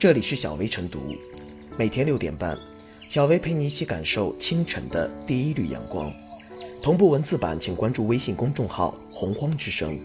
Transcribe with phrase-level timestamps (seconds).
[0.00, 1.14] 这里是小薇晨读，
[1.76, 2.58] 每天六点半，
[3.10, 6.10] 小薇陪你一起感受清晨的第一缕阳光。
[6.82, 10.00] 同步文字版，请关注微信公众号“洪荒之声”。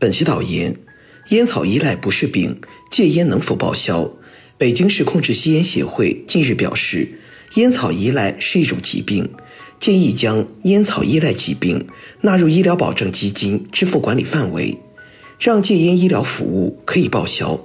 [0.00, 0.74] 本期导言：
[1.28, 4.10] 烟草依赖不是病，戒烟能否报销？
[4.56, 7.20] 北京市控制吸烟协会近日表示，
[7.56, 9.34] 烟草依赖是一种疾病，
[9.78, 11.86] 建议将烟草依赖疾病
[12.22, 14.78] 纳入医疗保障基金支付管理范围，
[15.40, 17.58] 让戒烟医疗服务可以报销，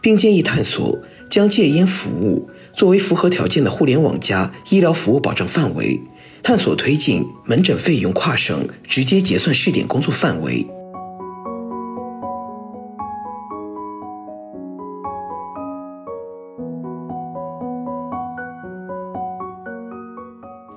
[0.00, 0.96] 并建议探索
[1.28, 6.00] 将戒烟服务作为符合条件的互联网加医疗服务保障范围，
[6.44, 10.64] 探索推进门诊费用跨省直接结算试点工作范围。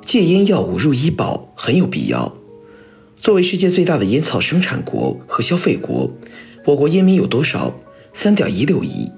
[0.04, 2.39] 戒烟药物入医保很有必要。
[3.20, 6.10] 作为世界最大的烟草生产国和消费国，
[6.66, 7.78] 我国烟民有多少？
[8.14, 9.12] 三点一六亿。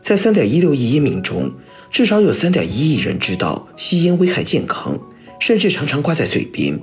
[0.00, 1.52] 在三点一六亿烟民中，
[1.90, 4.96] 至少有三点一亿人知道吸烟危害健康，
[5.40, 6.78] 甚至常常挂在嘴边。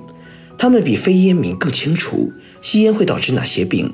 [0.58, 3.90] 他们比非烟民更清楚吸烟会导致哪些病：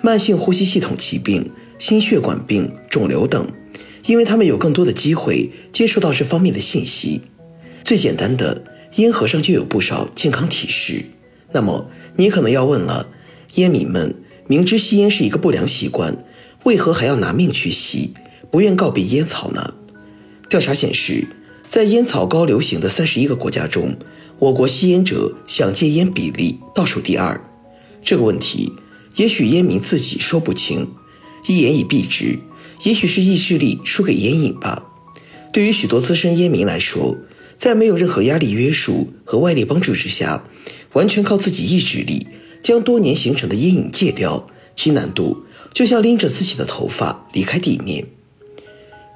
[0.00, 3.46] 慢性呼吸系统疾病、心血管病、肿瘤等。
[4.06, 7.20] 因为他们有更多的机会接触到这方面的信息。
[7.84, 8.64] 最简单的。
[8.96, 11.04] 烟盒上就有不少健康提示，
[11.54, 13.08] 那么你可能要问了：
[13.54, 14.14] 烟民们
[14.48, 16.16] 明知吸烟是一个不良习惯，
[16.64, 18.12] 为何还要拿命去吸，
[18.50, 19.72] 不愿告别烟草呢？
[20.50, 21.28] 调查显示，
[21.68, 23.96] 在烟草高流行的三十一个国家中，
[24.40, 27.40] 我国吸烟者想戒烟比例倒数第二。
[28.02, 28.72] 这个问题，
[29.14, 30.88] 也许烟民自己说不清，
[31.46, 32.40] 一言以蔽之，
[32.82, 34.84] 也许是意志力输给烟瘾吧。
[35.52, 37.16] 对于许多资深烟民来说，
[37.56, 40.44] 在没有任何压力约束和外力帮助之下，
[40.92, 42.26] 完全靠自己意志力
[42.62, 48.06] 将多年形成的阴影戒掉，其难度就像拎着自己的头发离开地面。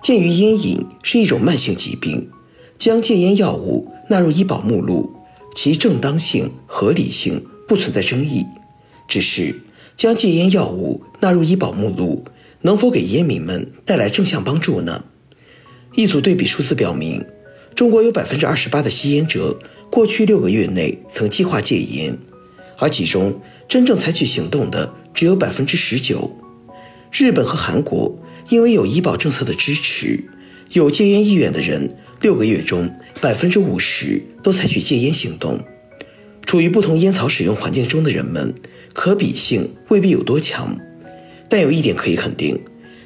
[0.03, 2.31] 鉴于烟瘾是一种慢性疾病，
[2.78, 5.12] 将戒烟药物纳入医保目录，
[5.55, 8.44] 其正当性、合理性不存在争议。
[9.09, 9.60] 只是
[9.97, 12.25] 将戒烟药物纳入医保目录，
[12.62, 15.05] 能否给烟民们带来正向帮助呢？
[15.94, 17.25] 一组对比数字表明。
[17.78, 19.56] 中国有百分之二十八的吸烟者
[19.89, 22.19] 过去六个月内曾计划戒烟，
[22.77, 26.28] 而其中真正采取行动的只有百分之十九。
[27.12, 28.19] 日本和韩国
[28.49, 30.19] 因为有医保政策的支持，
[30.72, 35.61] 有戒烟意愿的人六个月中百分之五十都采取戒烟行动。
[36.47, 38.53] 处于不同烟草使用环境中的人们，
[38.93, 40.77] 可比性未必有多强，
[41.49, 42.61] 但有一点可以肯定：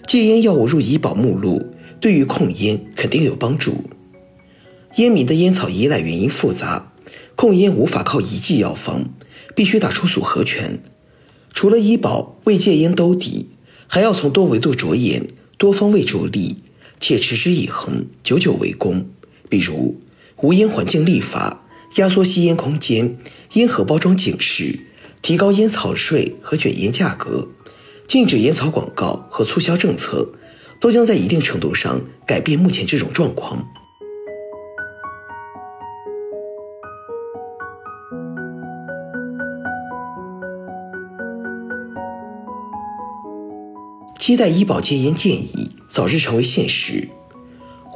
[0.07, 1.63] 戒烟药物入医保目录，
[2.01, 3.85] 对于控烟肯定有帮助。
[4.97, 6.93] 烟民的烟草依赖原因复杂，
[7.35, 9.09] 控烟无法靠一剂药方，
[9.55, 10.83] 必须打出组合拳。
[11.55, 13.49] 除了医保为戒烟兜底，
[13.87, 15.27] 还要从多维度着眼、
[15.57, 16.59] 多方位着力，
[17.01, 19.07] 且持之以恒、久久为功。
[19.49, 20.01] 比如
[20.43, 21.65] 无烟环境立法、
[21.97, 23.17] 压缩吸烟空间、
[23.55, 24.81] 烟盒包装警示、
[25.23, 27.49] 提高烟草税和卷烟价格、
[28.07, 30.33] 禁止烟草广告和促销政策，
[30.81, 33.67] 都将在一定程度上改变目前这种状况。
[44.23, 47.09] 期待医保戒烟建议早日成为现实。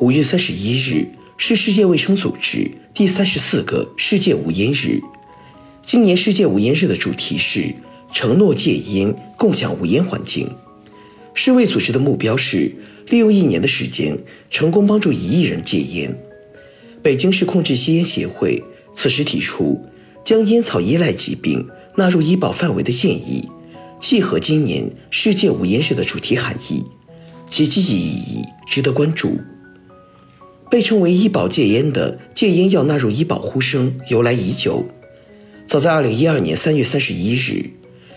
[0.00, 1.06] 五月三十一日
[1.37, 5.00] 是世界卫生组织第三十四个世界无烟日。
[5.84, 7.72] 今年世界无烟日的主题是
[8.12, 10.50] 承诺戒烟，共享无烟环境。
[11.32, 12.75] 世卫组织的目标是
[13.09, 14.19] 利用一年的时间，
[14.50, 16.12] 成功帮助一亿人戒烟。
[17.04, 18.60] 北京市控制吸烟协会
[18.92, 19.81] 此时提出
[20.25, 23.48] 将烟草依赖疾病纳入医保范围的建议。
[23.98, 26.84] 契合今年世界无烟日的主题含义，
[27.48, 29.38] 其积极意义值得关注。
[30.70, 34.84] 被称为医保戒烟的戒烟要纳入医保呼声由来已久。
[35.66, 37.70] 早在2012年3月31日，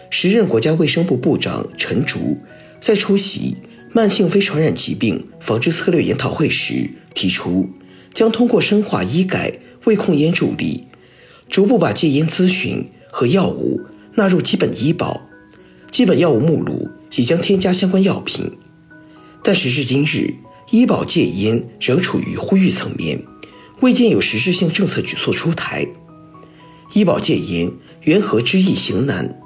[0.09, 2.37] 时任国家卫生部部长陈竺
[2.81, 3.55] 在出席
[3.91, 7.69] 慢性非传染疾病防治策略研讨会时提出，
[8.13, 10.85] 将通过深化医改为控烟助力，
[11.49, 13.79] 逐步把戒烟咨询和药物
[14.15, 15.28] 纳入基本医保。
[15.91, 18.51] 基本药物目录即将添加相关药品，
[19.43, 20.33] 但时至今日，
[20.71, 23.21] 医保戒烟仍处于呼吁层面，
[23.81, 25.87] 未见有实质性政策举措出台。
[26.93, 27.71] 医保戒烟
[28.03, 29.39] 缘何知易行难？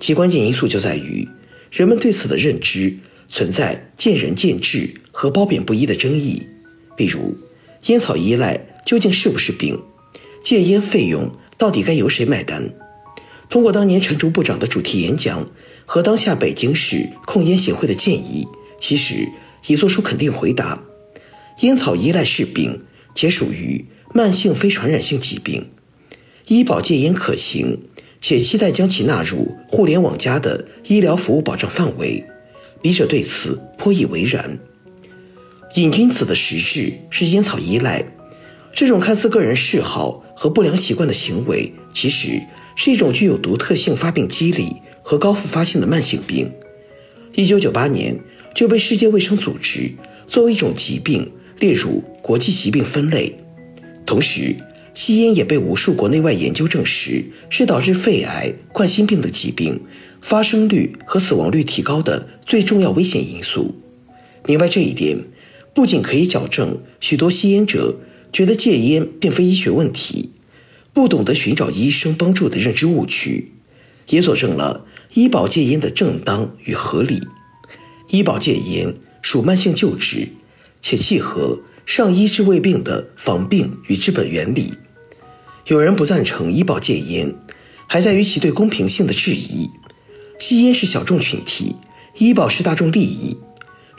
[0.00, 1.26] 其关键因素就在于
[1.70, 2.98] 人们对此的认知
[3.28, 6.42] 存在见仁见智和褒贬不一的争议。
[6.96, 7.36] 比如，
[7.86, 9.80] 烟草依赖究竟是不是病？
[10.42, 12.70] 戒烟费用到底该由谁买单？
[13.54, 15.48] 通过当年陈竹部长的主题演讲
[15.86, 18.48] 和当下北京市控烟协会的建议，
[18.80, 19.28] 其实
[19.68, 20.82] 已做出肯定回答：
[21.60, 22.82] 烟草依赖是病，
[23.14, 25.68] 且属于慢性非传染性疾病，
[26.48, 27.78] 医保戒烟可行，
[28.20, 32.24] 且期待将其纳入互联网加的医疗服务保障范围。
[32.82, 34.58] 笔者对此颇以为然。
[35.76, 38.04] 瘾君子的实质是烟草依赖，
[38.72, 42.42] 这种看似个人嗜好和不良习惯的行为，其实
[42.76, 46.50] 是一种具有独特性发病机理和高复发性的慢性病。
[47.34, 48.18] 一九九八年
[48.54, 49.92] 就被世界卫生组织
[50.26, 53.34] 作为一种疾病列入国际疾病分类。
[54.06, 54.56] 同时，
[54.94, 59.80] 吸烟也被无数国内外研究证实是导致肺癌、冠心病等疾病。
[60.20, 63.74] 发生率和死亡率提高的最重要危险因素。
[64.46, 65.18] 明白这一点，
[65.74, 67.98] 不仅可以矫正许多吸烟者
[68.32, 70.30] 觉得戒烟并非医学问题，
[70.94, 73.52] 不懂得寻找医生帮助的认知误区，
[74.08, 77.20] 也佐证了医保戒烟的正当与合理。
[78.08, 80.28] 医保戒烟属慢性救治，
[80.80, 84.72] 且契合上医治未病的防病与治本原理。
[85.66, 87.34] 有人不赞成医保戒烟，
[87.88, 89.68] 还在于其对公平性的质疑。
[90.38, 91.74] 吸烟是小众群体，
[92.18, 93.36] 医保是大众利益，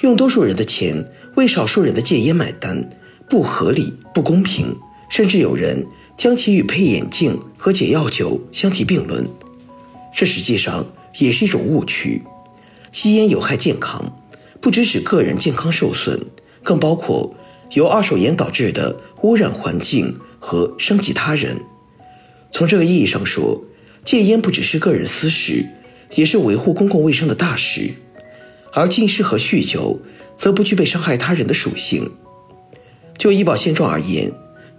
[0.02, 2.90] 用多数人的钱为少数人的戒烟买单，
[3.30, 4.78] 不合理、不公平，
[5.10, 5.86] 甚至有人
[6.18, 9.28] 将其与配眼镜和解药酒相提并论，
[10.16, 10.86] 这实际上
[11.18, 12.22] 也是一种误区。
[12.92, 14.18] 吸烟有害健康，
[14.62, 16.20] 不只指个人健康受损，
[16.64, 17.36] 更包括
[17.72, 21.62] 由二手烟导致的污染环境和伤及他人。
[22.52, 23.64] 从这个意义上说，
[24.04, 25.66] 戒烟不只是个人私事。
[26.14, 27.92] 也是维护公共卫生的大事，
[28.72, 30.00] 而近视和酗酒
[30.38, 32.10] 则不具备伤害他人的属性。
[33.18, 34.32] 就医保现状而言，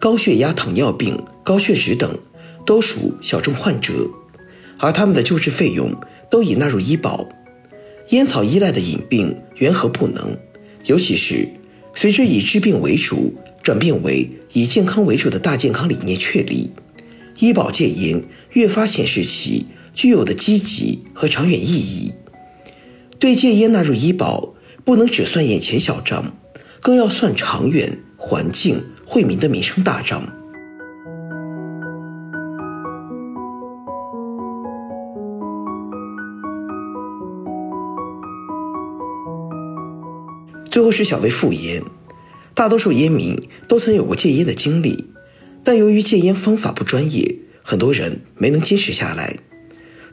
[0.07, 2.17] 高血压、糖尿病、高血脂等
[2.65, 4.09] 都属小众患者，
[4.79, 5.93] 而他们的救治费用
[6.31, 7.29] 都已纳入医保。
[8.11, 10.39] 烟草依赖的隐病缘何不能？
[10.85, 11.49] 尤其是
[11.93, 16.71] 随着以治病为主转变为以健康为主的大健康理念确立，
[17.41, 18.23] 医保戒烟
[18.53, 19.67] 越发显示其。
[19.93, 22.13] 具有的积极和长远意义，
[23.19, 24.55] 对戒烟纳入医保，
[24.85, 26.37] 不能只算眼前小账，
[26.81, 30.23] 更要算长远、环境、惠民的民生大账。
[40.69, 41.83] 最后是小微复烟，
[42.53, 45.07] 大多数烟民都曾有过戒烟的经历，
[45.65, 49.37] 但由于戒烟方法不专业，很多人没能坚持下来。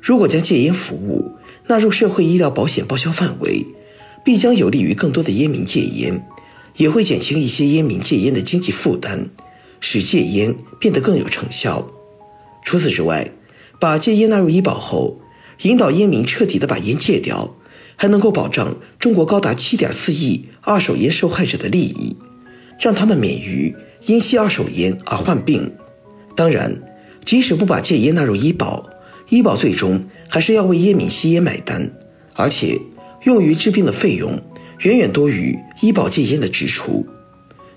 [0.02, 1.34] 如果将戒烟服务
[1.68, 3.66] 纳入社会医疗保险报销范围，
[4.24, 6.26] 必将有利于更多的烟民戒烟，
[6.78, 9.30] 也会减轻一些烟民戒烟的经济负担，
[9.80, 11.88] 使戒烟变得更有成效。
[12.64, 13.32] 除此之外，
[13.80, 15.20] 把戒烟纳入医保后，
[15.64, 17.56] 引导烟民彻底的把烟戒掉，
[17.96, 22.16] 还能够保障中国高达七点四亿二手烟受害者的利益，
[22.80, 23.76] 让他们免于
[24.06, 25.72] 因吸二手烟而患病。
[26.36, 26.82] 当然，
[27.24, 28.90] 即使不把戒烟纳入医保，
[29.30, 31.92] 医保最终还是要为烟民吸烟买单，
[32.34, 32.80] 而且
[33.24, 34.42] 用于治病的费用
[34.84, 37.06] 远远多于医保戒烟的支出。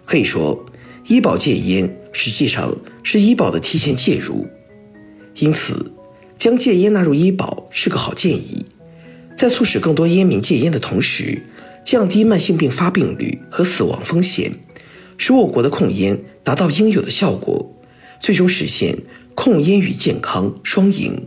[0.04, 0.64] 可以说，
[1.06, 4.46] 医保戒烟实际上是医保的提前介入。
[5.36, 5.92] 因此，
[6.38, 8.64] 将戒烟纳入医保是个好建议，
[9.36, 11.42] 在促使更多烟民戒烟的同时，
[11.84, 14.52] 降低慢性病发病率和死亡风险，
[15.16, 17.72] 使我国的控烟达到应有的效果，
[18.18, 18.98] 最终实现
[19.34, 21.26] 控烟与健康双赢。